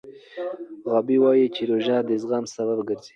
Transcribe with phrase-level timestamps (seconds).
[0.91, 3.09] غابي وايي چې روژه د زغم سبب ګرځي.